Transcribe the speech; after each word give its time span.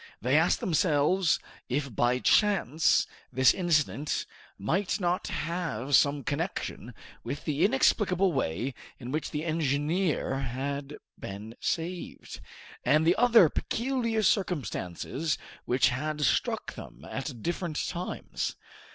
They 0.19 0.35
asked 0.35 0.61
themselves 0.61 1.37
if 1.69 1.93
by 1.95 2.17
chance 2.17 3.05
this 3.31 3.53
incident 3.53 4.25
might 4.57 4.99
not 4.99 5.27
have 5.27 5.95
some 5.95 6.23
connection 6.23 6.95
with 7.23 7.45
the 7.45 7.63
inexplicable 7.63 8.33
way 8.33 8.73
in 8.97 9.11
which 9.11 9.29
the 9.29 9.45
engineer 9.45 10.39
had 10.39 10.97
been 11.19 11.53
saved, 11.59 12.41
and 12.83 13.05
the 13.05 13.15
other 13.15 13.47
peculiar 13.47 14.23
circumstances 14.23 15.37
which 15.65 15.89
had 15.89 16.21
struck 16.21 16.73
them 16.73 17.05
at 17.07 17.43
different 17.43 17.87
times. 17.87 18.55